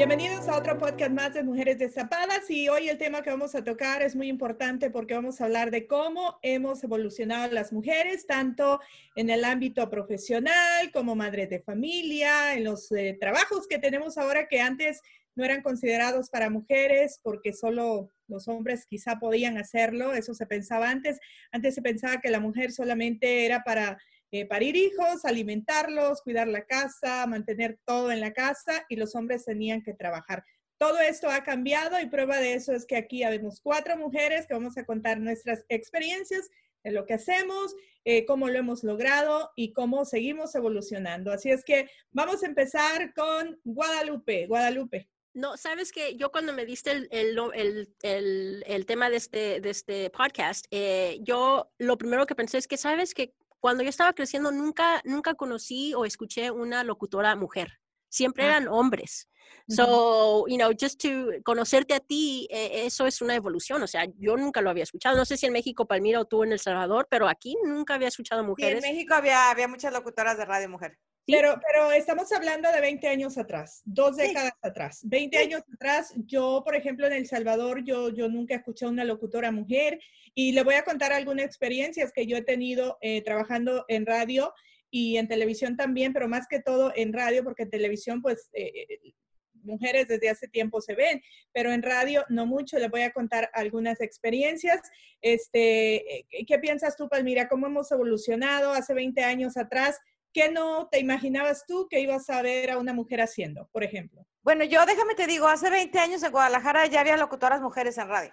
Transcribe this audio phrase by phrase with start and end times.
[0.00, 3.62] Bienvenidos a otro podcast más de Mujeres Destapadas y hoy el tema que vamos a
[3.62, 8.80] tocar es muy importante porque vamos a hablar de cómo hemos evolucionado las mujeres, tanto
[9.14, 14.48] en el ámbito profesional como madres de familia, en los eh, trabajos que tenemos ahora
[14.48, 15.02] que antes
[15.34, 20.88] no eran considerados para mujeres porque solo los hombres quizá podían hacerlo, eso se pensaba
[20.88, 21.20] antes.
[21.52, 23.98] Antes se pensaba que la mujer solamente era para
[24.32, 29.44] eh, parir hijos, alimentarlos, cuidar la casa, mantener todo en la casa y los hombres
[29.44, 30.44] tenían que trabajar.
[30.78, 34.54] Todo esto ha cambiado y prueba de eso es que aquí habemos cuatro mujeres que
[34.54, 36.48] vamos a contar nuestras experiencias
[36.82, 41.32] de lo que hacemos, eh, cómo lo hemos logrado y cómo seguimos evolucionando.
[41.32, 44.46] Así es que vamos a empezar con Guadalupe.
[44.46, 45.08] Guadalupe.
[45.32, 49.70] No, sabes que yo cuando me diste el, el, el, el tema de este, de
[49.70, 54.12] este podcast, eh, yo lo primero que pensé es que sabes que cuando yo estaba
[54.12, 57.78] creciendo nunca, nunca conocí o escuché una locutora mujer.
[58.08, 58.46] Siempre ah.
[58.48, 59.28] eran hombres.
[59.68, 63.82] So, you know, just to conocerte a ti, eh, eso es una evolución.
[63.82, 65.16] O sea, yo nunca lo había escuchado.
[65.16, 68.08] No sé si en México, Palmira, o tú en El Salvador, pero aquí nunca había
[68.08, 68.82] escuchado mujeres.
[68.82, 70.98] en México había, había muchas locutoras de radio mujer.
[71.26, 75.00] Pero, pero estamos hablando de 20 años atrás, dos décadas atrás.
[75.04, 79.52] 20 años atrás, yo, por ejemplo, en El Salvador, yo, yo nunca escuché una locutora
[79.52, 80.00] mujer
[80.34, 84.52] y le voy a contar algunas experiencias que yo he tenido eh, trabajando en radio
[84.90, 88.72] y en televisión también, pero más que todo en radio, porque en televisión, pues, eh,
[88.88, 89.14] eh,
[89.62, 91.22] mujeres desde hace tiempo se ven,
[91.52, 92.78] pero en radio no mucho.
[92.78, 94.80] Le voy a contar algunas experiencias.
[95.20, 97.46] Este, ¿Qué piensas tú, Palmira?
[97.46, 99.98] ¿Cómo hemos evolucionado hace 20 años atrás?
[100.32, 104.26] ¿Qué no te imaginabas tú que ibas a ver a una mujer haciendo, por ejemplo?
[104.42, 108.08] Bueno, yo déjame te digo, hace 20 años en Guadalajara ya había locutoras mujeres en
[108.08, 108.32] radio.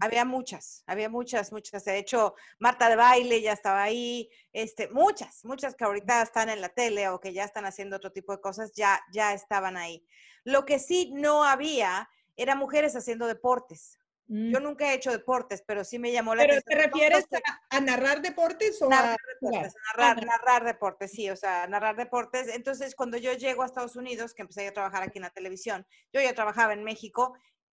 [0.00, 1.84] Había muchas, había muchas, muchas.
[1.86, 6.60] De hecho, Marta de Baile ya estaba ahí, este, muchas, muchas que ahorita están en
[6.60, 10.04] la tele o que ya están haciendo otro tipo de cosas, ya, ya estaban ahí.
[10.44, 13.98] Lo que sí no había era mujeres haciendo deportes.
[14.32, 14.62] Yo mm.
[14.62, 16.64] nunca he hecho deportes, pero sí me llamó la atención.
[16.66, 17.26] ¿Pero te refieres
[17.68, 19.74] a, narrar deportes o narrar deportes?
[19.94, 22.48] Narrar, narrar, deportes, sí, o sea, narrar deportes.
[22.48, 25.86] Entonces, cuando yo llego a Estados Unidos, que empecé a trabajar aquí en la televisión,
[26.14, 27.34] yo ya trabajaba en México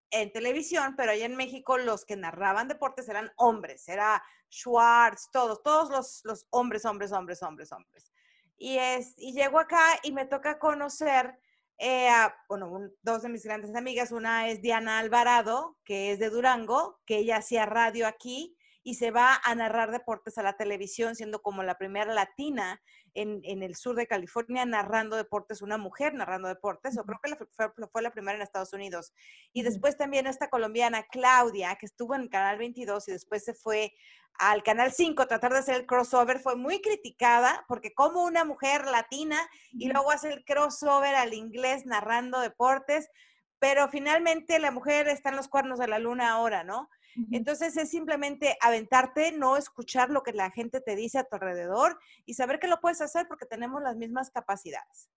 [0.10, 5.62] en televisión, pero allá en México los que narraban deportes eran hombres, era Schwartz, todos,
[5.62, 8.12] todos los, los hombres, hombres, hombres, hombres, hombres.
[8.58, 11.38] Y, es, y llego acá y me toca conocer
[11.80, 12.10] eh,
[12.50, 17.18] bueno, dos de mis grandes amigas, una es Diana Alvarado, que es de Durango, que
[17.18, 21.62] ella hacía radio aquí y se va a narrar deportes a la televisión, siendo como
[21.62, 22.82] la primera latina
[23.18, 27.88] en, el sur de California narrando deportes, una mujer narrando deportes, o creo que fue,
[27.92, 29.14] fue, la primera en Estados Unidos.
[29.54, 33.94] Y después también esta colombiana, Claudia, que estuvo en Canal 22 y después se fue
[34.38, 38.86] al Canal 5 tratar de hacer el crossover, fue muy criticada porque como una mujer
[38.86, 39.40] latina
[39.72, 43.10] y luego hace el crossover al inglés narrando deportes,
[43.58, 46.88] pero finalmente la mujer está en los cuernos de la luna ahora, ¿no?
[47.32, 51.98] Entonces es simplemente aventarte, no escuchar lo que la gente te dice a tu alrededor
[52.26, 55.10] y saber que lo puedes hacer porque tenemos las mismas capacidades.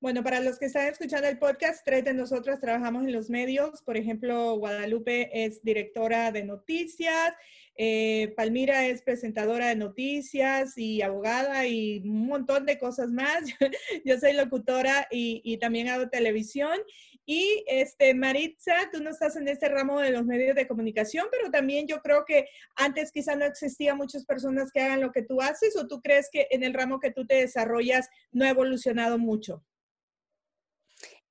[0.00, 3.82] Bueno, para los que están escuchando el podcast, tres de nosotras trabajamos en los medios.
[3.82, 7.34] Por ejemplo, Guadalupe es directora de noticias,
[7.80, 13.44] Eh, Palmira es presentadora de noticias y abogada y un montón de cosas más.
[14.04, 16.76] Yo soy locutora y, y también hago televisión.
[17.30, 21.50] Y este, Maritza, tú no estás en este ramo de los medios de comunicación, pero
[21.50, 25.42] también yo creo que antes quizá no existía muchas personas que hagan lo que tú
[25.42, 29.18] haces o tú crees que en el ramo que tú te desarrollas no ha evolucionado
[29.18, 29.62] mucho.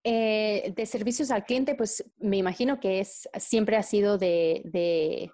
[0.04, 4.62] Eh, de servicios al cliente, pues me imagino que es, siempre ha sido de,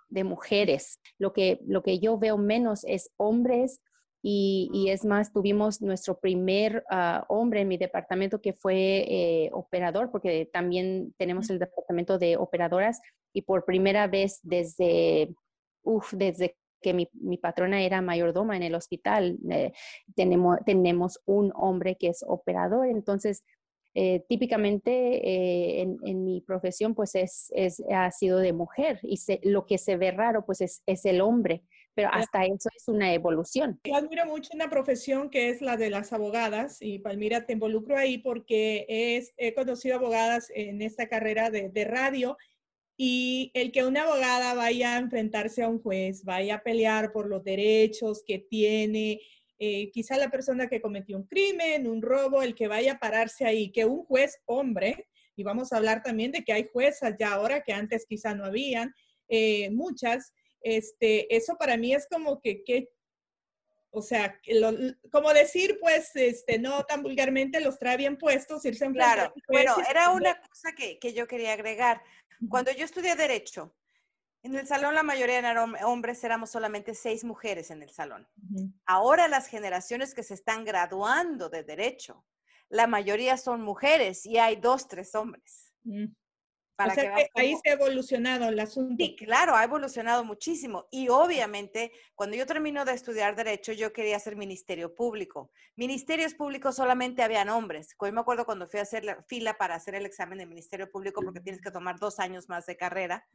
[0.10, 0.98] de, mujeres.
[1.18, 3.82] Lo que, lo que yo veo menos es hombres
[4.26, 10.12] y, es más, tuvimos nuestro primer ah, hombre en mi departamento que fue eh, operador,
[10.12, 13.02] porque también tenemos el departamento de operadoras
[13.34, 15.36] y por primera vez desde,
[15.84, 19.74] uf, desde que mi, mi, patrona era mayordoma en el hospital, eh,
[20.16, 22.88] tenemos, tenemos un hombre que es operador.
[22.88, 23.44] Entonces,
[23.94, 29.66] eh, típicamente en, en, mi profesión pues es, es, ha sido de mujer y lo
[29.66, 31.62] que se ve raro pues es, es el hombre
[31.96, 33.80] pero hasta eso es una evolución.
[33.84, 37.98] Yo admiro mucho una profesión que es la de las abogadas y Palmira te involucro
[37.98, 42.38] ahí porque es, he conocido abogadas en esta carrera de, de radio
[42.98, 47.28] y el que una abogada vaya a enfrentarse a un juez, vaya a pelear por
[47.28, 49.20] los derechos que tiene,
[49.60, 53.46] eh, quizá la persona que cometió un crimen, un robo, el que vaya a pararse
[53.46, 57.34] ahí, que un juez hombre, y vamos a hablar también de que hay juezas ya
[57.34, 58.94] ahora que antes quizá no habían,
[59.30, 62.90] eh, muchas, este, eso para mí es como que, que
[63.96, 64.40] o sea,
[65.12, 69.76] como decir, pues, este, no tan vulgarmente, los trae bien puestos, irse en Claro, bueno,
[69.88, 72.02] era una cosa que, que, yo quería agregar.
[72.50, 73.76] Cuando yo estudié Derecho,
[74.44, 78.28] en el salón la mayoría eran hombres, éramos solamente seis mujeres en el salón.
[78.86, 82.26] Ahora las generaciones que se están graduando de Derecho,
[82.70, 85.72] la mayoría son mujeres y hay dos, tres hombres.
[86.78, 88.96] Mm ahí se ha evolucionado el asunto.
[88.98, 90.88] Sí, claro, ha evolucionado muchísimo.
[90.92, 95.52] Y obviamente, cuando yo termino de estudiar Derecho, yo quería hacer Ministerio Público.
[95.76, 97.96] Ministerios Públicos solamente habían hombres.
[98.00, 100.90] Yo me acuerdo cuando fui a hacer la fila para hacer el examen de Ministerio
[100.90, 103.26] Público, porque tienes que tomar dos años más de carrera.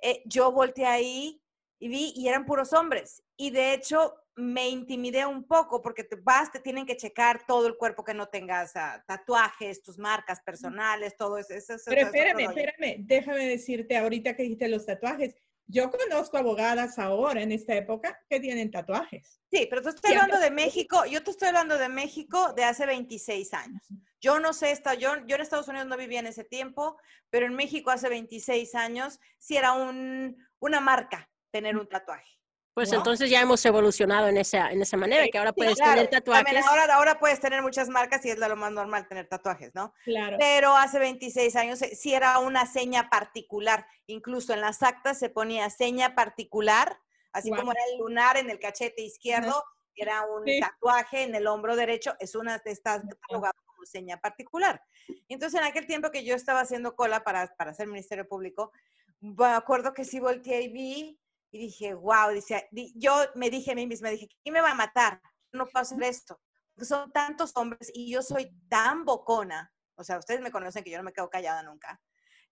[0.00, 1.40] Eh, yo volteé ahí
[1.78, 3.22] y vi, y eran puros hombres.
[3.36, 7.66] Y de hecho, me intimidé un poco porque te vas, te tienen que checar todo
[7.66, 8.72] el cuerpo que no tengas
[9.06, 11.54] tatuajes, tus marcas personales, todo eso.
[11.86, 15.34] Pero espérame, espérame, déjame decirte ahorita que dijiste los tatuajes.
[15.66, 19.40] Yo conozco abogadas ahora en esta época que tienen tatuajes.
[19.50, 22.84] Sí, pero tú estás hablando de México, yo te estoy hablando de México de hace
[22.84, 23.82] 26 años.
[24.20, 26.98] Yo no sé, yo, yo en Estados Unidos no vivía en ese tiempo,
[27.30, 32.32] pero en México hace 26 años sí era un, una marca tener un tatuaje.
[32.74, 36.66] Pues entonces ya hemos evolucionado en esa, en esa manera, que ahora puedes tener tatuajes.
[36.66, 39.94] ahora, ahora puedes tener muchas marcas y es lo más normal tener tatuajes, ¿no?
[40.02, 40.36] Claro.
[40.40, 43.86] Pero hace 26 años eh, sí era una seña particular.
[44.08, 46.98] Incluso en las actas se ponía seña particular,
[47.32, 49.62] así como era el lunar en el cachete izquierdo,
[49.94, 54.82] era un tatuaje en el hombro derecho, es una de estas catalogadas como seña particular.
[55.28, 58.72] Entonces, en aquel tiempo que yo estaba haciendo cola para, para hacer Ministerio Público,
[59.20, 61.20] me acuerdo que sí volteé y vi
[61.54, 64.74] y dije, wow, dice, yo me dije a mí misma, dije, ¿quién me va a
[64.74, 65.22] matar?
[65.52, 66.40] No puedo hacer esto.
[66.78, 69.72] son tantos hombres y yo soy tan bocona.
[69.94, 72.02] O sea, ustedes me conocen que yo no me quedo callada nunca.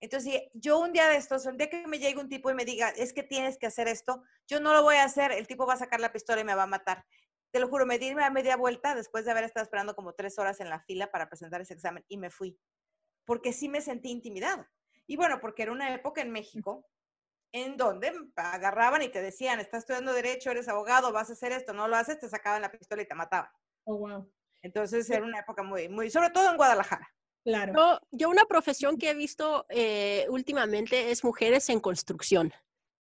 [0.00, 2.64] Entonces, yo un día de estos, un día que me llegue un tipo y me
[2.64, 5.66] diga, es que tienes que hacer esto, yo no lo voy a hacer, el tipo
[5.66, 7.04] va a sacar la pistola y me va a matar.
[7.50, 10.38] Te lo juro, me di a media vuelta después de haber estado esperando como tres
[10.38, 12.56] horas en la fila para presentar ese examen y me fui,
[13.24, 14.70] porque sí me sentí intimidada.
[15.08, 16.86] Y bueno, porque era una época en México
[17.52, 21.72] en donde agarraban y te decían, estás estudiando derecho, eres abogado, vas a hacer esto,
[21.72, 23.50] no lo haces, te sacaban la pistola y te mataban.
[23.84, 24.32] Oh, wow.
[24.62, 27.08] Entonces era una época muy, muy, sobre todo en Guadalajara.
[27.44, 28.00] Claro.
[28.12, 32.52] Yo, una profesión que he visto eh, últimamente es mujeres en construcción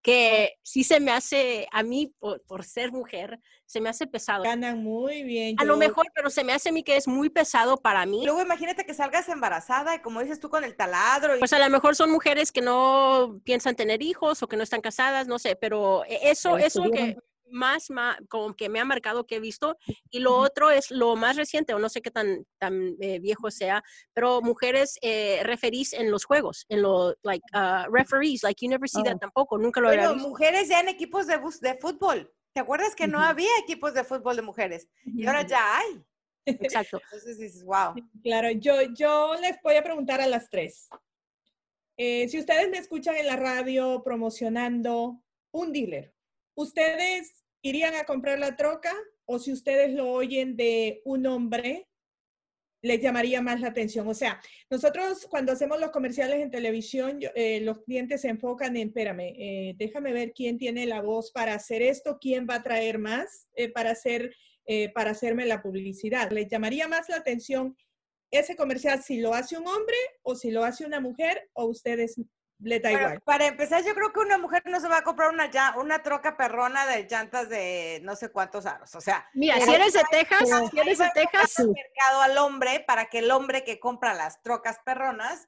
[0.02, 4.44] que sí se me hace, a mí, por, ser mujer, se me hace pesado.
[4.44, 5.56] Ganan muy bien.
[5.60, 8.26] A lo mejor, pero se me hace a mí que es muy pesado para mí.
[8.26, 11.38] Luego imagínate que salgas embarazada y como dices tú con el taladro.
[11.40, 14.82] Pues a lo mejor son mujeres que no piensan tener hijos o que no están
[14.82, 17.18] casadas, no sé, pero e, eso, eso que
[17.52, 19.78] más, más, como que me ha marcado que he visto.
[20.10, 23.52] Y lo otro es lo más reciente, o no sé qué tan, tan eh, viejo
[23.52, 28.70] sea, pero mujeres eh, referís en los juegos, en los, like, uh, referees, like, you
[28.70, 29.20] never see that oh.
[29.20, 30.28] tampoco, nunca lo había visto.
[30.28, 32.32] mujeres ya en equipos de, de fútbol.
[32.54, 34.88] ¿Te acuerdas que no había equipos de fútbol de mujeres?
[35.06, 36.04] Y ahora ya hay.
[36.46, 37.00] Exacto.
[37.06, 37.94] Entonces dices, wow.
[38.24, 40.90] Claro, yo, yo les voy a preguntar a las tres.
[41.98, 46.14] Eh, si ustedes me escuchan en la radio promocionando un dealer,
[46.56, 48.94] ¿ustedes irían a comprar la troca
[49.26, 51.88] o si ustedes lo oyen de un hombre,
[52.84, 54.08] les llamaría más la atención.
[54.08, 58.88] O sea, nosotros cuando hacemos los comerciales en televisión, eh, los clientes se enfocan en,
[58.88, 62.98] espérame, eh, déjame ver quién tiene la voz para hacer esto, quién va a traer
[62.98, 64.36] más para, hacer,
[64.96, 66.32] para hacerme la publicidad.
[66.32, 67.76] Les llamaría más la atención
[68.32, 72.20] ese comercial si lo hace un hombre o si lo hace una mujer o ustedes
[72.62, 73.22] le da igual.
[73.22, 76.38] Para empezar, yo creo que una mujer no se va a comprar una, una troca
[76.38, 78.94] perrona de llantas de no sé cuántos aros.
[78.96, 83.06] O sea, mira, si eres de Texas, si eres de Texas, mercado al hombre para
[83.06, 85.48] que el hombre que compra las trocas perronas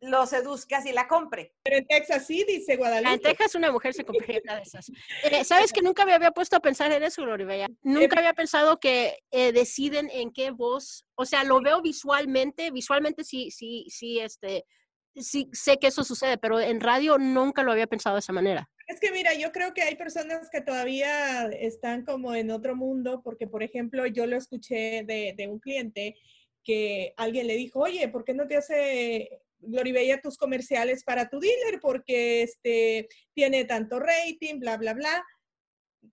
[0.00, 1.54] lo seduzcas y la compre.
[1.62, 3.14] Pero en Texas sí, dice Guadalupe.
[3.14, 4.90] En Texas una mujer se compraría una de esas.
[5.24, 7.68] Eh, ¿Sabes que nunca me había puesto a pensar en eso, Gloribella?
[7.82, 13.24] Nunca había pensado que eh, deciden en qué voz, o sea, lo veo visualmente, visualmente
[13.24, 14.66] sí, sí, sí, este,
[15.16, 18.68] sí sé que eso sucede, pero en radio nunca lo había pensado de esa manera.
[18.86, 23.22] Es que mira, yo creo que hay personas que todavía están como en otro mundo,
[23.22, 26.16] porque por ejemplo, yo lo escuché de, un cliente
[26.62, 31.40] que alguien le dijo, oye, ¿por qué no te hace Gloribella tus comerciales para tu
[31.40, 31.80] dealer?
[31.80, 35.24] Porque este, tiene tanto rating, bla, bla, bla.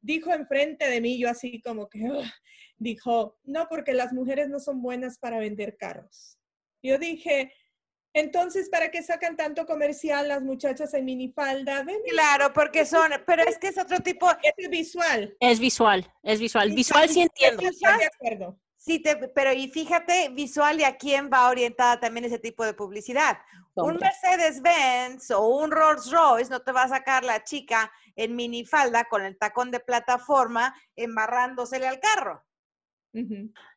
[0.01, 2.00] Dijo enfrente de mí, yo así como que,
[2.77, 6.38] dijo, no, porque las mujeres no son buenas para vender carros.
[6.84, 7.53] Yo dije,
[8.13, 11.86] entonces, ¿para qué sacan tanto comercial las muchachas en minifalda?
[12.10, 14.27] Claro, porque son, pero es que es otro tipo.
[14.41, 15.36] Es visual.
[15.39, 16.72] Es visual, es visual.
[16.72, 17.63] Visual, sí entiendo.
[17.63, 18.60] Estoy de acuerdo.
[18.75, 22.74] Sí, te, pero y fíjate visual y a quién va orientada también ese tipo de
[22.74, 23.38] publicidad.
[23.75, 29.24] Un Mercedes-Benz o un Rolls-Royce no te va a sacar la chica en minifalda con
[29.24, 32.44] el tacón de plataforma embarrándosele al carro.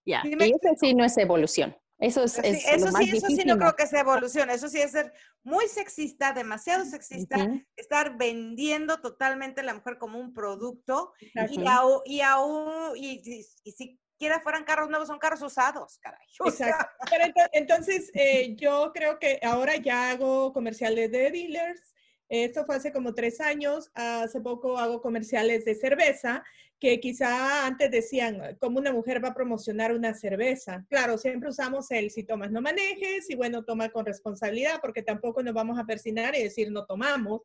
[0.06, 1.76] Ya, y eso sí no es evolución.
[1.98, 4.50] Eso es, eso sí, eso sí no creo que sea evolución.
[4.50, 7.36] Eso sí es ser muy sexista, demasiado sexista,
[7.76, 11.12] estar vendiendo totalmente a la mujer como un producto
[11.50, 13.22] y, aún, y,
[13.64, 16.26] y, si quiera fueran carros nuevos, son carros usados, caray.
[16.46, 16.86] Exacto.
[17.10, 21.94] Pero entonces, eh, yo creo que ahora ya hago comerciales de dealers.
[22.28, 23.90] Esto fue hace como tres años.
[23.94, 26.42] Hace poco hago comerciales de cerveza
[26.80, 30.84] que quizá antes decían, ¿cómo una mujer va a promocionar una cerveza?
[30.88, 35.42] Claro, siempre usamos el si tomas no manejes y bueno, toma con responsabilidad porque tampoco
[35.42, 37.42] nos vamos a persinar y decir no tomamos.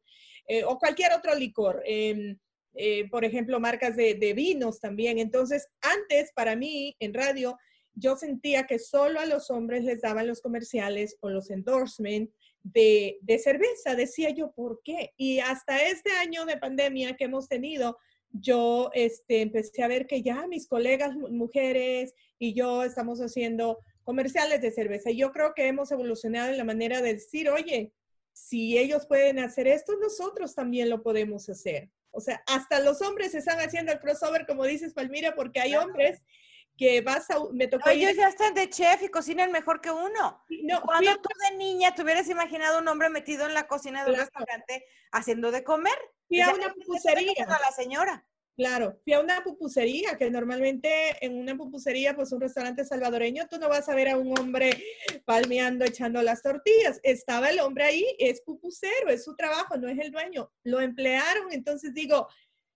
[0.47, 1.81] Eh, o cualquier otro licor.
[1.85, 2.37] Em,
[2.75, 5.19] eh, por ejemplo, marcas de, vinos también.
[5.19, 7.57] Entonces, antes para mí en radio,
[7.93, 12.33] yo sentía que solo a los hombres les daban los comerciales o los endorsements
[12.63, 13.95] de, de cerveza.
[13.95, 15.13] Decía yo, ¿por qué?
[15.17, 17.97] Y hasta este año de pandemia que hemos tenido,
[18.31, 24.61] yo este, empecé a ver que ya mis colegas mujeres y yo estamos haciendo comerciales
[24.61, 25.11] de cerveza.
[25.11, 27.91] Y yo creo que hemos evolucionado en la manera de decir, oye,
[28.33, 31.89] si ellos pueden hacer esto, nosotros también lo podemos hacer.
[32.11, 36.21] O sea, hasta los hombres están haciendo el crossover, como dices, Palmira, porque hay hombres
[36.79, 37.89] que vas a, me tocó...
[37.89, 40.41] ellos ya están de chef y cocinan mejor que uno.
[40.63, 44.11] No, Cuando tú de niña te hubieras imaginado un hombre metido en la cocina de
[44.11, 45.97] un restaurante haciendo de comer.
[46.29, 47.33] Fui a una pupusería.
[47.45, 48.25] A la señora.
[48.55, 50.89] Claro, fui a una pupusería, que normalmente
[51.25, 54.71] en una pupusería, pues un restaurante salvadoreño, tú no vas a ver a un hombre
[55.25, 57.01] palmeando, echando las tortillas.
[57.03, 60.49] Estaba el hombre ahí, es pupusero, es su trabajo, no es el dueño.
[60.63, 62.29] Lo emplearon, entonces digo,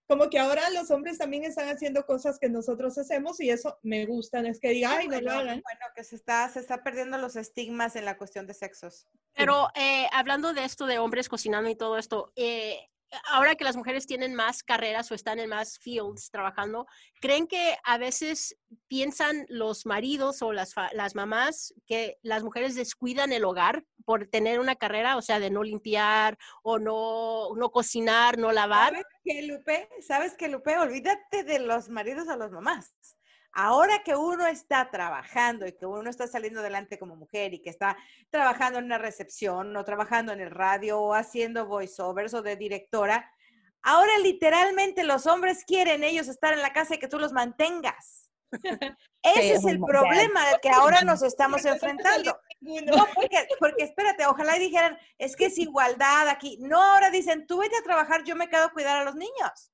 [0.08, 4.06] como que ahora los hombres también están haciendo cosas que nosotros hacemos y eso me
[4.06, 5.62] gusta, no es que diga, ay, no lo hagan.
[5.62, 9.08] Bueno, que se está, se está perdiendo los estigmas en la cuestión de sexos.
[9.34, 12.90] Pero eh, hablando de esto de hombres cocinando y todo esto, eh,
[13.26, 16.88] ahora que las mujeres tienen más carreras o están en más fields trabajando,
[17.22, 23.32] ¿creen que a veces piensan los maridos o las, las mamás que las mujeres descuidan
[23.32, 28.38] el hogar por tener una carrera, o sea, de no limpiar o no, no cocinar,
[28.38, 28.94] no lavar?
[28.94, 29.90] ¿Sabes qué, Lupe?
[30.02, 30.78] ¿Sabes qué, Lupe?
[30.78, 32.94] Olvídate de los maridos o las mamás.
[33.54, 37.70] Ahora que uno está trabajando y que uno está saliendo adelante como mujer y que
[37.70, 37.96] está
[38.32, 43.32] trabajando en una recepción o trabajando en el radio o haciendo voiceovers o de directora,
[43.84, 48.32] ahora literalmente los hombres quieren ellos estar en la casa y que tú los mantengas.
[49.24, 52.38] Ese es el problema del que ahora nos estamos enfrentando.
[52.60, 56.58] No, porque, porque espérate, ojalá dijeran, es que es igualdad aquí.
[56.60, 59.72] No, ahora dicen, tú vete a trabajar, yo me quedo a cuidar a los niños.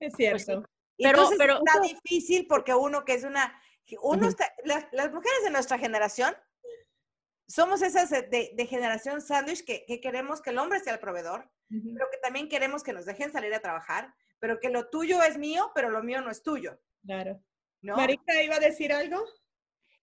[0.00, 0.64] Es cierto.
[1.02, 3.60] Pero, Entonces pero, está difícil porque uno que es una,
[4.02, 4.28] uno
[4.64, 6.34] las, mujeres de nuestra generación
[7.48, 12.18] somos esas de, generación sándwich que, queremos que el hombre sea el proveedor, pero que
[12.18, 15.90] también queremos que nos dejen salir a trabajar, pero que lo tuyo es mío, pero
[15.90, 16.80] lo mío no es tuyo.
[17.04, 17.42] Claro.
[17.82, 17.96] ¿No?
[17.96, 19.24] Marita, ¿iba a decir algo?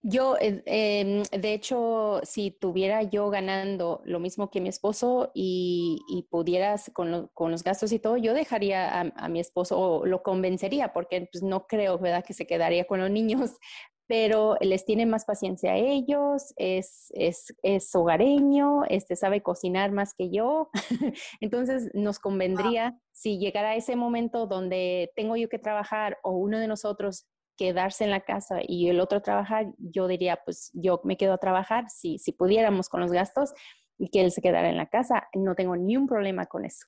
[0.10, 6.26] Yo, eh, em, de hecho, si tuviera yo ganando lo mismo que mi esposo y,
[6.32, 11.28] pudieras con, los gastos y todo, yo dejaría a, mi esposo o lo convencería, porque
[11.30, 13.52] pues, no creo, ¿verdad?, que se quedaría con los niños.
[14.10, 20.14] pero les tiene más paciencia a ellos, es, es, es hogareño, este, sabe cocinar más
[20.14, 20.70] que yo.
[21.42, 26.68] Entonces nos convendría, si llegara ese momento donde tengo yo que trabajar o uno de
[26.68, 31.34] nosotros quedarse en la casa y el otro trabajar, yo diría, pues yo me quedo
[31.34, 33.54] a trabajar, si, si pudiéramos con los gastos
[33.98, 36.88] y que él se quedara en la casa, no tengo ni un problema con eso.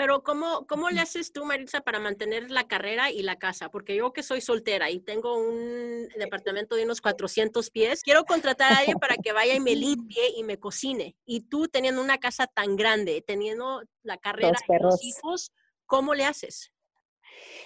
[0.00, 3.70] Pero ¿cómo, ¿cómo le haces tú, Marisa, para mantener la carrera y la casa?
[3.70, 8.72] Porque yo que soy soltera y tengo un departamento de unos 400 pies, quiero contratar
[8.72, 11.16] a alguien para que vaya y me limpie y me cocine.
[11.26, 15.52] Y tú teniendo una casa tan grande, teniendo la carrera y los hijos,
[15.84, 16.72] ¿cómo le haces?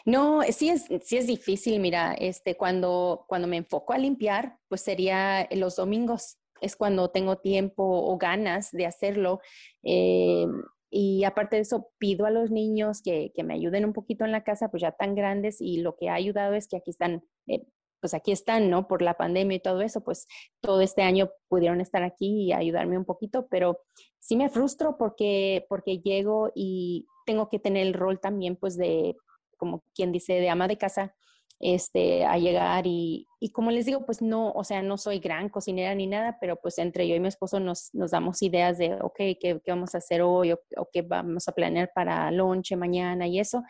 [0.05, 4.83] No, sí es, sí es difícil, mira, este, cuando, cuando me enfoco a limpiar, pues
[4.83, 9.41] sería los domingos, es cuando tengo tiempo o ganas de hacerlo.
[9.83, 10.47] Eh,
[10.91, 14.33] y aparte de eso, pido a los niños que, que, me ayuden un poquito en
[14.33, 17.25] la casa, pues ya tan grandes y lo que ha ayudado es que aquí están,
[17.49, 17.67] eh,
[18.01, 18.87] pues aquí están, ¿no?
[18.87, 20.27] Por la pandemia y todo eso, pues
[20.61, 23.81] todo este año pudieron estar aquí y ayudarme un poquito, pero
[24.21, 29.17] sí me frustro porque, porque llego y tengo que tener el rol también, pues de,
[29.65, 31.15] como quien dice, de ama de casa
[31.61, 35.49] este, a llegar y, y, como les digo, pues no, o sea, no soy gran
[35.49, 38.95] cocinera ni nada, pero pues entre yo y mi esposo nos, nos damos ideas de,
[39.01, 40.59] ok, ¿qué, ¿qué, vamos a hacer hoy o,
[40.93, 43.63] qué vamos a planear para lonche mañana y eso.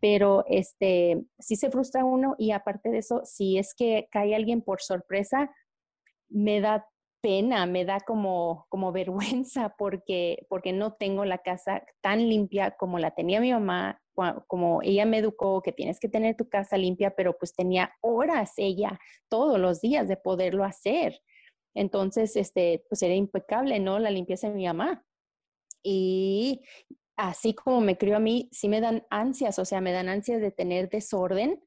[0.00, 4.60] Pero este, sí se frustra uno y aparte de eso, si es que cae alguien
[4.60, 5.50] por sorpresa,
[6.28, 6.86] me da
[7.22, 12.98] pena, me da como, como vergüenza porque, porque no tengo la casa tan limpia como
[12.98, 14.02] la tenía mi mamá
[14.46, 18.52] como ella me educó, que tienes que tener tu casa limpia, pero pues tenía horas
[18.56, 18.98] ella
[19.28, 21.20] todos los días de poderlo hacer.
[21.74, 23.98] Entonces, este, pues era impecable, ¿no?
[23.98, 25.04] La limpieza de mi mamá.
[25.82, 26.62] Y
[27.16, 30.40] así como me crió a mí, sí me dan ansias, o sea, me dan ansias
[30.40, 31.60] de tener desorden,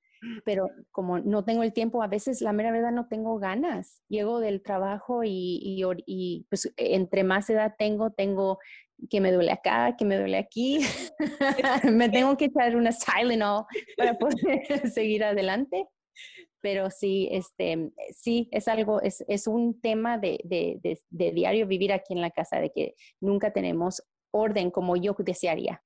[0.45, 4.01] pero como no tengo el tiempo, a veces la mera verdad no tengo ganas.
[4.07, 8.59] Llego del trabajo y, y, y pues entre más edad tengo, tengo
[9.09, 10.79] que me duele acá, que me duele aquí.
[11.91, 13.65] me tengo que echar una Tylenol
[13.97, 14.35] para poder
[14.93, 15.87] seguir adelante.
[16.61, 21.67] Pero sí, este, sí, es algo, es, es un tema de, de, de, de diario
[21.67, 25.81] vivir aquí en la casa, de que nunca tenemos orden como yo desearía.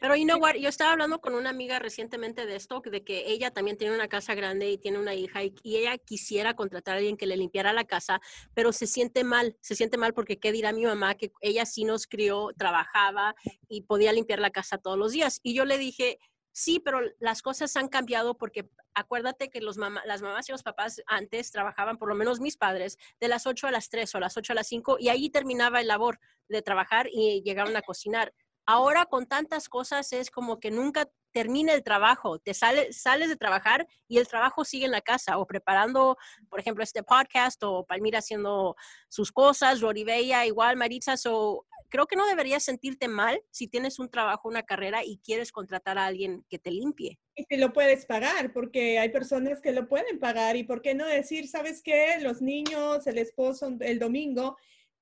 [0.00, 3.30] Pero you know what, yo estaba hablando con una amiga recientemente de esto, de que
[3.30, 6.98] ella también tiene una casa grande y tiene una hija y, ella quisiera contratar a
[6.98, 8.20] alguien que le limpiara la casa,
[8.54, 11.84] pero se siente mal, se siente mal porque qué dirá mi mamá que ella sí
[11.84, 13.34] nos crió, trabajaba
[13.68, 15.40] y podía limpiar la casa todos los días.
[15.42, 16.18] Y yo le dije,
[16.52, 21.02] sí, pero las cosas han cambiado porque acuérdate que los las mamás y los papás
[21.06, 24.36] antes trabajaban, por lo menos mis padres, de las 8 a las 3 o las
[24.36, 28.32] 8 a las 5 y ahí terminaba el labor de trabajar y llegaron a cocinar
[28.70, 33.36] Ahora con tantas cosas es como que nunca termina el trabajo, te sale, sales de
[33.36, 36.18] trabajar y el trabajo sigue en la casa o preparando,
[36.50, 38.76] por ejemplo, este podcast o Palmira haciendo
[39.08, 44.10] sus cosas, Bella igual, Maritza, so, creo que no deberías sentirte mal si tienes un
[44.10, 47.18] trabajo, una carrera y quieres contratar a alguien que te limpie.
[47.36, 50.94] Y que lo puedes pagar, porque hay personas que lo pueden pagar y por qué
[50.94, 52.18] no decir, ¿sabes qué?
[52.20, 54.58] Los niños, el esposo, el domingo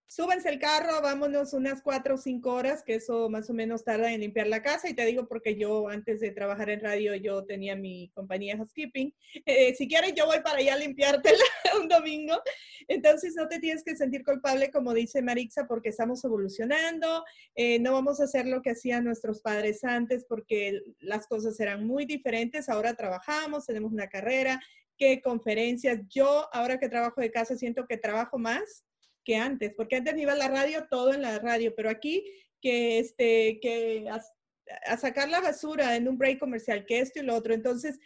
[0.08, 4.12] súbense el carro, vámonos unas cuatro o cinco horas, que eso más o menos tarda
[4.12, 4.88] en limpiar la casa.
[4.88, 9.14] Y te digo porque yo antes de trabajar en radio, yo tenía mi compañía housekeeping.
[9.46, 11.44] Eh, si quieres, yo voy para allá a limpiártela
[11.80, 12.40] un domingo.
[12.88, 17.24] Entonces, no te tienes que sentir culpable, como dice Marixa, porque estamos evolucionando.
[17.54, 21.86] Eh, no vamos a hacer lo que hacían nuestros padres antes, porque las cosas eran
[21.86, 22.68] muy diferentes.
[22.68, 24.60] Ahora trabajamos, tenemos una carrera,
[24.96, 26.00] qué conferencias.
[26.08, 28.84] Yo, ahora que trabajo de casa, siento que trabajo más
[29.26, 32.24] que antes, porque antes iba a la radio, todo en la radio, pero aquí
[32.62, 37.34] que, este, que a, sacar la basura en un break comercial, que esto y lo
[37.34, 37.52] otro.
[37.52, 37.98] Entonces,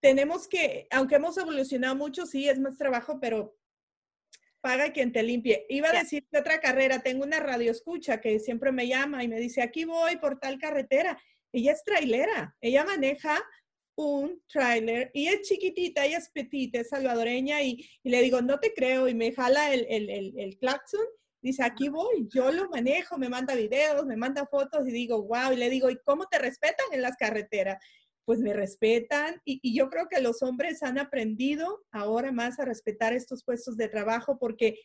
[0.00, 3.56] tenemos que, aunque hemos evolucionado mucho, sí, es más trabajo, pero
[4.60, 5.66] paga quien te limpie.
[5.68, 9.28] Iba a decir que otra carrera, tengo una radio escucha que siempre me llama y
[9.28, 11.20] me dice, aquí voy por tal carretera.
[11.52, 13.44] Ella es trailera, ella maneja
[13.96, 18.72] un trailer y es chiquitita, ella es petita, es salvadoreña y, le digo, no te
[18.74, 21.04] creo y me jala el, el, el, el claxon.
[21.42, 25.52] Dice, aquí voy, yo lo manejo, me manda videos, me manda fotos y digo, wow,
[25.52, 27.82] y le digo, ¿y cómo te respetan en las carreteras?
[28.24, 32.64] Pues me respetan y, y yo creo que los hombres han aprendido ahora más a
[32.64, 34.78] respetar estos puestos de trabajo porque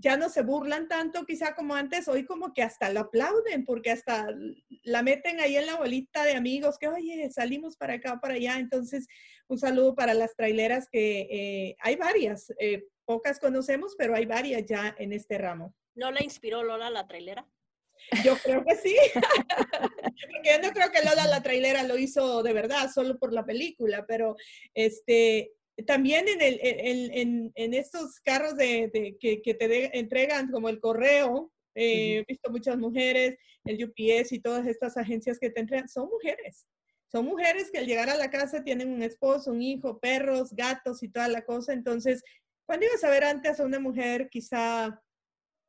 [0.00, 3.90] ya no se burlan tanto quizá como antes, hoy como que hasta lo aplauden, porque
[3.90, 4.28] hasta
[4.82, 8.58] la meten ahí en la bolita de amigos, que oye, salimos para acá para allá.
[8.58, 9.06] Entonces,
[9.48, 14.64] un saludo para las traileras que eh, hay varias, eh, pocas conocemos, pero hay varias
[14.66, 15.74] ya en este ramo.
[15.94, 17.46] ¿No la inspiró Lola la trailera?
[18.24, 22.52] Yo creo que sí, porque yo no creo que Lola la trailera lo hizo de
[22.52, 24.36] verdad, solo por la película, pero
[24.74, 25.52] este,
[25.86, 30.68] también en, el, en, en, en estos carros de, de que, que, te entregan como
[30.68, 35.60] el correo, eh, he visto muchas mujeres, el UPS y todas estas agencias que te
[35.60, 36.66] entregan, son mujeres.
[37.10, 41.02] Son mujeres que al llegar a la casa tienen un esposo, un hijo, perros, gatos
[41.02, 41.72] y toda la cosa.
[41.72, 42.22] Entonces,
[42.66, 45.00] ¿cuándo ibas a ver antes a una mujer quizá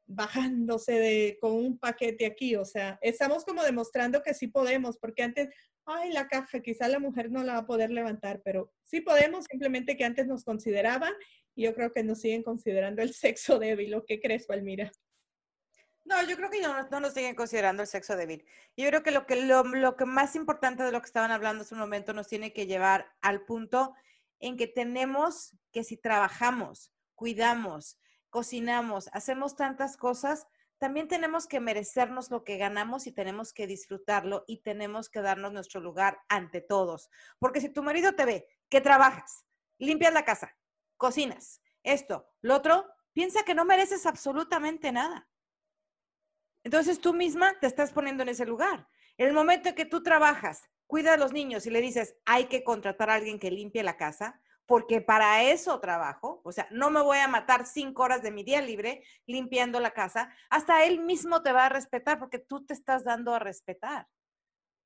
[0.10, 2.56] bajándose de, con un paquete aquí?
[2.56, 5.50] O sea, estamos como demostrando que sí podemos, porque antes,
[5.86, 9.46] ay, la caja, quizá la mujer no la va a poder levantar, pero sí podemos,
[9.50, 11.14] simplemente que antes nos consideraban
[11.56, 13.94] y yo creo que nos siguen considerando el sexo débil.
[13.94, 14.92] ¿O qué crees, Palmira?
[16.06, 18.44] No, yo creo que no, no nos siguen considerando el sexo débil.
[18.76, 21.76] Yo creo que lo, que lo, que más importante de lo que estaban hablando hace
[21.76, 23.94] un momento nos tiene que llevar al punto
[24.40, 30.48] en que tenemos que si trabajamos, cuidamos, cocinamos, hacemos tantas cosas,
[30.80, 35.52] también tenemos que merecernos lo que ganamos y tenemos que disfrutarlo y tenemos que darnos
[35.52, 37.10] nuestro lugar ante todos.
[37.38, 39.46] Porque si tu marido te ve que trabajas,
[39.78, 40.58] limpias la casa,
[40.96, 45.30] cocinas, esto, lo otro, piensa que no mereces absolutamente nada.
[46.64, 48.88] Entonces tú misma te estás poniendo en ese lugar.
[49.18, 52.64] El momento en que tú trabajas, cuida a los niños y le dices, hay que
[52.64, 57.02] contratar a alguien que limpie la casa, porque para eso trabajo, o sea, no me
[57.02, 61.42] voy a matar cinco horas de mi día libre limpiando la casa, hasta él mismo
[61.42, 64.08] te va a respetar porque tú te estás dando a respetar.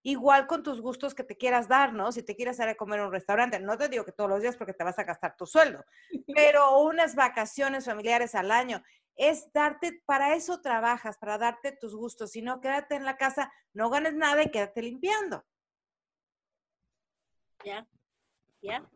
[0.02, 2.14] Igual con tus gustos que te quieras dar, ¿no?
[2.14, 4.42] Si te quieres ir a comer en un restaurante, no te digo que todos los
[4.42, 5.84] días porque te vas a gastar tu sueldo,
[6.34, 8.82] pero unas vacaciones familiares al año
[9.18, 13.52] es darte, para eso trabajas, para darte tus gustos, si no, quédate en la casa,
[13.74, 15.44] no ganes nada y quédate limpiando.
[17.66, 17.86] Ya,
[18.62, 18.90] ya.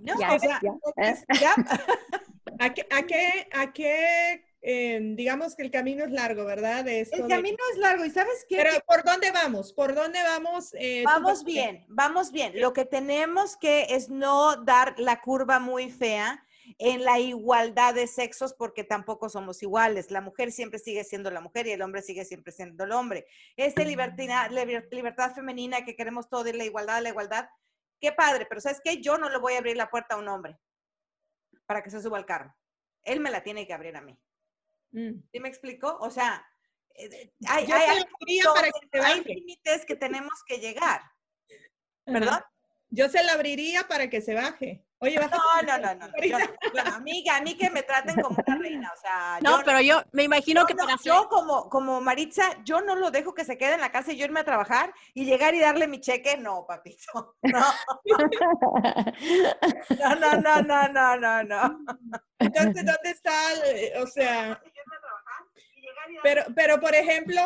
[0.00, 1.54] Ya,
[2.58, 6.88] ¿A qué, a qué, a qué em, digamos que el camino es largo, ¿verdad?
[6.88, 8.56] el camino es largo y sabes qué?
[8.56, 9.74] Pero ¿por dónde vamos?
[9.74, 10.72] ¿Por dónde vamos?
[10.74, 12.58] Eh, vamos bien, vamos bien.
[12.58, 16.42] Lo que tenemos que es no dar la curva muy fea
[16.78, 20.10] en la igualdad de sexos porque tampoco somos iguales.
[20.10, 23.26] La mujer siempre sigue siendo la mujer y el hombre sigue siempre siendo el hombre.
[23.56, 24.50] Esta libertad,
[24.90, 27.48] libertad femenina que queremos todo y la igualdad, la igualdad,
[28.00, 29.00] qué padre, pero ¿sabes qué?
[29.00, 30.58] Yo no le voy a abrir la puerta a un hombre
[31.66, 32.54] para que se suba al carro.
[33.02, 34.18] Él me la tiene que abrir a mí.
[34.92, 35.20] Mm.
[35.32, 35.96] ¿Sí me explico?
[36.00, 36.46] O sea,
[36.94, 37.66] eh, hay,
[39.24, 41.02] límites que tenemos que llegar.
[42.04, 42.40] ¿Perdón?
[42.90, 44.86] Yo se la abriría para que se baje.
[44.98, 46.08] Oye, no, no, no, no,
[46.72, 49.38] Bueno, amiga, a mí que me traten como una reina, o sea.
[49.42, 53.34] No, pero yo me imagino que para Yo como, como Maritza, yo no lo dejo
[53.34, 55.86] que se quede en la casa y yo irme a trabajar y llegar y darle
[55.86, 57.36] mi cheque, no, papito.
[57.42, 57.64] No.
[59.98, 61.78] No, no, no, no, no, no,
[62.38, 63.32] Entonces, ¿dónde está,
[64.00, 64.60] o sea,
[66.22, 67.40] pero, pero por ejemplo,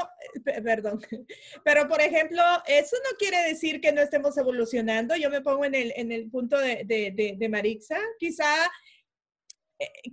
[0.44, 1.00] perdón,
[1.64, 5.16] pero por ejemplo, eso no quiere decir que no estemos evolucionando.
[5.16, 7.98] Yo me pongo en el, en el punto de, de, de, Marixa.
[8.18, 8.48] Quizá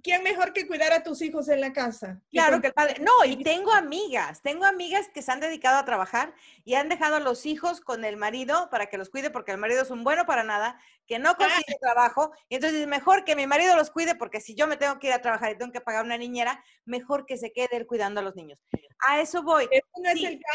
[0.04, 2.22] ¿quién mejor que cuidar a tus hijos en la casa?
[2.32, 3.02] Claro que el padre.
[3.02, 7.16] No, y tengo amigas, tengo amigas que se han dedicado a trabajar y han dejado
[7.16, 10.04] a los hijos con el marido para que los cuide porque el marido es un
[10.04, 13.92] bueno para nada, que no consigue trabajo, y entonces es mejor que mi marido los
[13.92, 16.18] cuide porque si yo me tengo que ir a trabajar y tengo que pagar una
[16.18, 18.60] niñera, mejor que se quede él cuidando a los niños.
[19.08, 19.70] A eso voy.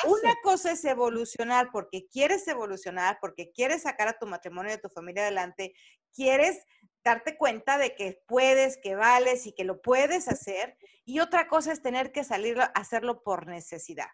[0.04, 4.80] Una cosa es evolucionar porque quieres evolucionar, porque quieres sacar a tu matrimonio y a
[4.80, 5.74] tu familia adelante,
[6.14, 6.64] quieres
[7.04, 10.76] darte cuenta de que puedes, que vales y que lo puedes hacer.
[11.04, 14.08] Y otra cosa es tener que salir a hacerlo por necesidad.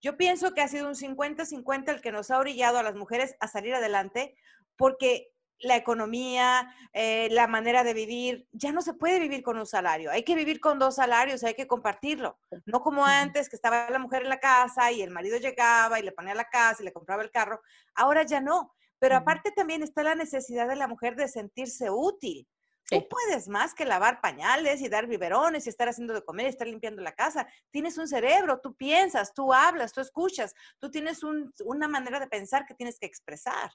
[0.00, 3.36] Yo pienso que ha sido un 50-50 el que nos ha orillado a las mujeres
[3.40, 4.34] a salir adelante
[4.76, 9.66] porque la economía, eh, la manera de vivir, ya no se puede vivir con un
[9.66, 13.88] salario, hay que vivir con dos salarios, hay que compartirlo, no como antes que estaba
[13.88, 16.84] la mujer en la casa y el marido llegaba y le ponía la casa y
[16.84, 17.62] le compraba el carro,
[17.94, 22.46] ahora ya no, pero aparte también está la necesidad de la mujer de sentirse útil.
[22.88, 26.50] Tú puedes más que lavar pañales y dar biberones y estar haciendo de comer y
[26.50, 27.48] estar limpiando la casa.
[27.72, 31.20] Tienes un cerebro, tú piensas, tú hablas, tú escuchas, tú tienes
[31.64, 33.72] una manera de pensar que tienes que expresar.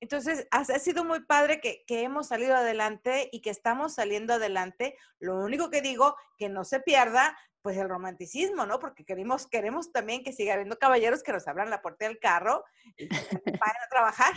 [0.00, 4.96] Entonces, ha, sido muy padre que, que, hemos salido adelante y que estamos saliendo adelante.
[5.18, 8.78] Lo único que digo, que no se pierda, pues el romanticismo, ¿no?
[8.78, 12.64] Porque queremos, queremos también que siga habiendo caballeros que nos abran la puerta del carro
[12.96, 14.32] y que vayan a trabajar.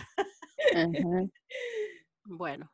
[2.23, 2.71] Bueno.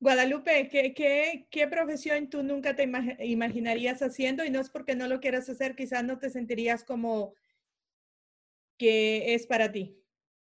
[0.00, 4.42] Guadalupe, ¿qué, qué, qué profesión tú nunca te imaginarías haciendo?
[4.42, 7.34] Y no es porque no lo quieras hacer, quizás no te sentirías como
[8.78, 10.01] que es para ti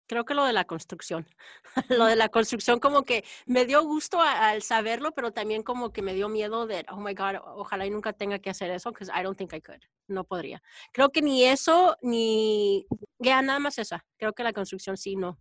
[0.07, 1.27] creo que lo de la construcción.
[1.89, 6.01] lo de la construcción como que me dio gusto al saberlo, pero también como que
[6.01, 9.05] me dio miedo de, oh my God, ojalá y nunca tenga que hacer eso, porque
[9.05, 9.81] I don't think I could.
[10.07, 10.61] No podría.
[10.91, 12.85] Creo que ni eso, ni,
[13.19, 14.05] ya nada más esa.
[14.17, 15.39] Creo que la construcción sí, no,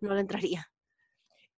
[0.00, 0.70] no le entraría.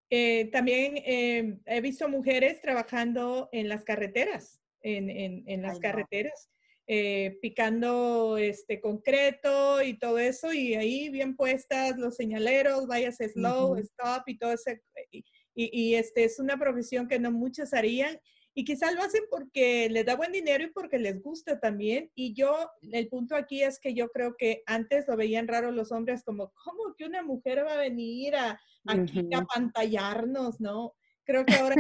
[0.10, 5.10] eh, también eh, he visto mujeres trabajando en las carreteras, en,
[5.48, 6.50] en, las carreteras,
[6.94, 13.78] eh, picando este concreto y todo eso, y ahí bien puestas los señaleros, vayas slow,
[13.78, 14.72] stop y todo eso.
[15.10, 15.24] Y,
[15.56, 18.20] y, este es una profesión que no muchos harían
[18.54, 22.12] y quizás lo hacen porque les da buen dinero y porque les gusta también.
[22.14, 25.94] Y yo, el punto aquí es que yo creo que antes lo veían raro los
[25.94, 30.94] hombres como, ¿cómo que una mujer va a venir a, aquí a pantallarnos, no?
[31.24, 31.76] Creo que ahora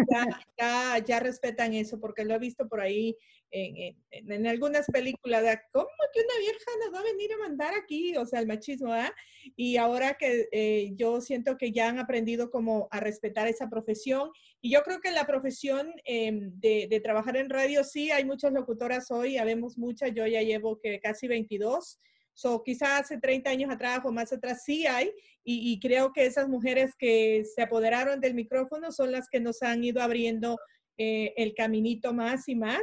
[0.58, 3.17] ya, ya, respetan eso porque lo he visto por ahí
[3.51, 7.73] en, en, algunas películas de cómo que una vieja nos va a venir a mandar
[7.73, 9.13] aquí, o sea, el machismo, ¿ah?
[9.56, 14.32] Y ahora que eh, yo siento que ya han aprendido como a respetar esa profesión
[14.62, 18.54] y yo creo que la profesión em, de, de, trabajar en radio, sí, hay muchas
[18.54, 21.99] locutoras hoy, habemos muchas, yo ya llevo que casi 22
[22.34, 25.12] So, quizás hace 30 años atrás o más atrás sí hay,
[25.44, 29.84] y, creo que esas mujeres que se apoderaron del micrófono son las que nos han
[29.84, 30.60] ido abriendo
[30.98, 32.82] eh, el caminito más y más,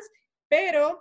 [0.48, 1.00] pero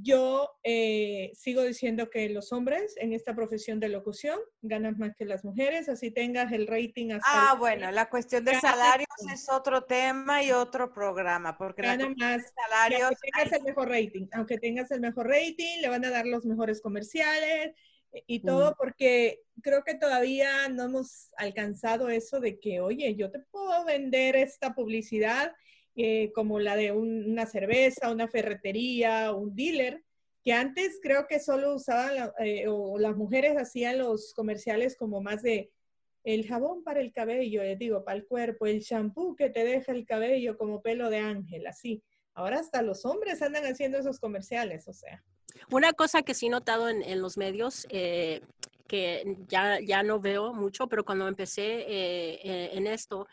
[0.00, 5.24] yo eh, sigo diciendo que los hombres en esta profesión de locución ganan más que
[5.24, 9.84] las mujeres, así tengas el rating hasta Ah, bueno, la cuestión de salarios es otro
[9.84, 13.02] tema y otro programa, porque ganan más salarios.
[13.02, 16.44] Aunque tengas el mejor rating, aunque tengas el mejor rating, le van a dar los
[16.44, 17.74] mejores comerciales
[18.26, 23.38] y todo, porque creo que todavía no hemos alcanzado eso de que, oye, yo te
[23.38, 25.52] puedo vender esta publicidad
[25.94, 30.02] eh, como la de una cerveza, una ferretería, un dealer,
[30.42, 35.42] que antes creo que solo usaban, eh, o las mujeres hacían los comerciales como más
[35.42, 35.70] de
[36.24, 39.92] el jabón para el cabello, les digo, para el cuerpo, el shampoo que te deja
[39.92, 42.02] el cabello como pelo de ángel, así.
[42.32, 45.22] Ahora hasta los hombres andan haciendo esos comerciales, o sea.
[45.70, 48.40] Una cosa que sí he notado en, los medios, eh,
[48.86, 51.84] que ya, ya no veo mucho, pero cuando empecé
[52.76, 53.26] en esto,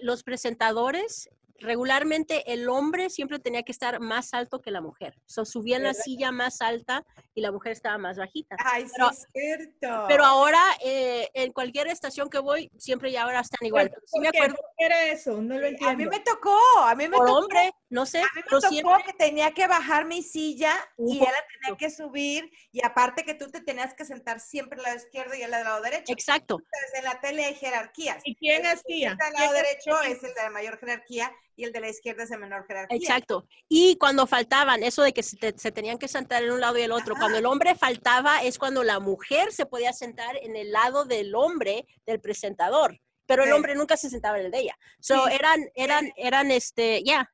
[0.00, 1.28] los presentadores
[1.60, 5.14] regularmente el hombre siempre tenía que estar más alto que la mujer.
[5.26, 8.56] So, subían la silla más alta y la mujer estaba más bajita.
[8.64, 10.04] Ay, pero, sí es cierto.
[10.08, 13.90] Pero ahora, eh, en cualquier estación que voy, siempre ya ahora están igual.
[14.10, 14.56] ¿Por, me acuerdo.
[14.78, 15.40] era eso?
[15.40, 15.88] No lo entiendo.
[15.88, 17.38] A mí me tocó, a mí me Por tocó.
[17.38, 18.20] hombre, no sé.
[18.20, 19.04] A mí me tocó siempre...
[19.04, 23.50] que tenía que bajar mi silla y ella tenía que subir y aparte que tú
[23.50, 26.12] te tenías que sentar siempre al lado izquierdo y al lado derecho.
[26.12, 26.58] Exacto.
[26.58, 28.22] Entonces, en la tele hay jerarquías.
[28.24, 29.16] ¿Y quién hacía?
[29.26, 32.28] El lado derecho es el de la mayor jerarquía y el de la izquierda es
[32.28, 32.96] de menor jerarquía.
[32.96, 33.48] Exacto.
[33.68, 35.36] Y cuando faltaban, eso de que se,
[35.72, 38.84] tenían que sentar en un lado y el otro, cuando el hombre faltaba es cuando
[38.84, 43.74] la mujer se podía sentar en el lado del hombre, del presentador, pero el hombre
[43.74, 44.78] nunca se sentaba en el de ella.
[45.00, 47.32] So, eran, eran, eran, este, ya,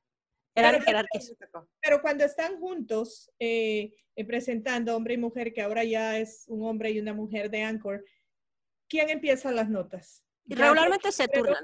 [0.55, 1.35] eran jerarquías.
[1.81, 6.65] Pero cuando están juntos, eh, eh, presentando hombre y mujer, que ahora ya es un
[6.65, 8.05] hombre y una mujer de Anchor,
[8.89, 10.23] ¿quién empieza las notas?
[10.47, 11.63] Regularmente se turnan.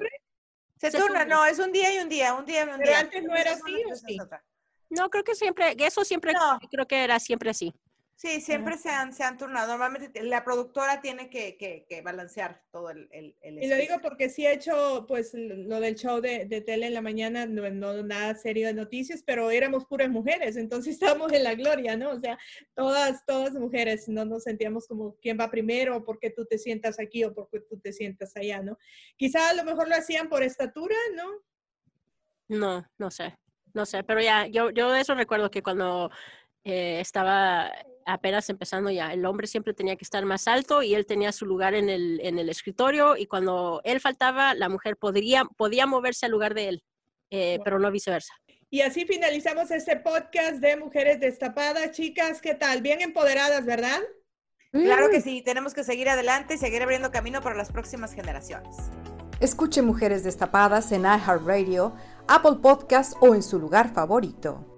[0.79, 3.01] Se, turna, no, es un día y un día, un día y un día.
[3.01, 4.19] antes no era así o sí?
[4.91, 6.33] No, creo que siempre, eso siempre,
[6.71, 7.75] creo que era siempre así.
[8.19, 9.69] Sí, siempre se han, se han turnado.
[9.69, 14.45] Normalmente la productora tiene que, que, balancear todo el, el, Y lo digo porque sí
[14.45, 18.35] he hecho, pues, lo del show de, de tele en la mañana, no, no, nada
[18.35, 22.11] serio de noticias, pero éramos puras mujeres, entonces estábamos en la gloria, ¿no?
[22.11, 22.37] O sea,
[22.75, 26.59] todas, todas mujeres, no nos sentíamos como quién va primero, o por qué tú te
[26.59, 28.79] sientas aquí, o por qué tú te sientas allá, ¿no?
[29.17, 31.31] Quizá a lo mejor lo hacían por estatura, ¿no?
[32.49, 33.39] No, no sé,
[33.75, 36.11] no sé, pero ya, yo, yo eso recuerdo que cuando
[36.65, 37.73] eh, estaba
[38.09, 39.13] apenas empezando ya.
[39.13, 42.21] El hombre siempre tenía que estar más alto y él tenía su lugar en el,
[42.23, 46.69] en el escritorio y cuando él faltaba, la mujer podría, podía moverse al lugar de
[46.69, 46.85] él,
[47.31, 48.33] eh, pero no viceversa.
[48.71, 51.93] Y así finalizamos este podcast de Mujeres Destapadas.
[51.93, 52.83] Chicas, ¿qué tal?
[52.83, 54.01] Bien empoderadas, ¿verdad?
[54.71, 58.77] Claro que sí, tenemos que seguir adelante y seguir abriendo camino para las próximas generaciones.
[59.41, 61.95] Escuche Mujeres Destapadas en iHeartRadio,
[62.27, 64.78] Apple Podcast o en su lugar favorito.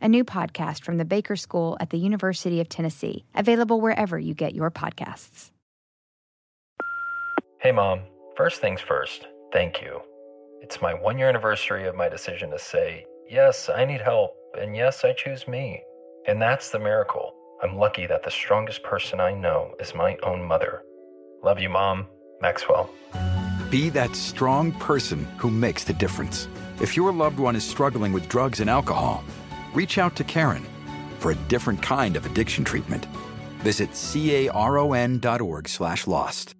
[0.00, 4.34] a new podcast from the Baker School at the University of Tennessee, available wherever you
[4.34, 5.50] get your podcasts.
[7.60, 8.02] Hey, Mom.
[8.36, 10.00] First things first, thank you.
[10.62, 14.76] It's my one year anniversary of my decision to say, yes, I need help, and
[14.76, 15.82] yes, I choose me.
[16.28, 17.34] And that's the miracle.
[17.60, 20.82] I'm lucky that the strongest person I know is my own mother.
[21.42, 22.06] Love you, Mom.
[22.40, 22.90] Maxwell.
[23.70, 26.46] Be that strong person who makes the difference.
[26.80, 29.24] If your loved one is struggling with drugs and alcohol,
[29.74, 30.66] reach out to Karen
[31.18, 33.06] for a different kind of addiction treatment.
[33.60, 36.54] Visit caron.org slash lost.